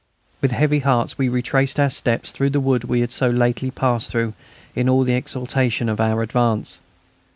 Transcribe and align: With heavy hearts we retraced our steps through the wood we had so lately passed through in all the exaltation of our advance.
With 0.41 0.51
heavy 0.51 0.79
hearts 0.79 1.19
we 1.19 1.29
retraced 1.29 1.79
our 1.79 1.91
steps 1.91 2.31
through 2.31 2.49
the 2.49 2.59
wood 2.59 2.85
we 2.85 3.01
had 3.01 3.11
so 3.11 3.29
lately 3.29 3.69
passed 3.69 4.09
through 4.09 4.33
in 4.75 4.89
all 4.89 5.03
the 5.03 5.13
exaltation 5.13 5.87
of 5.87 6.01
our 6.01 6.23
advance. 6.23 6.79